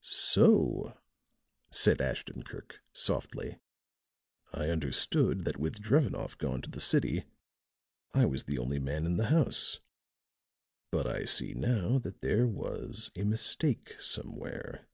[0.00, 0.96] "So!"
[1.72, 3.58] said Ashton Kirk, softly.
[4.52, 7.24] "I understood that with Drevenoff gone to the city
[8.14, 9.80] I was the only man in the house.
[10.92, 14.86] But I see now that there was a mistake somewhere.